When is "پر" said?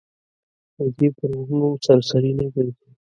1.17-1.29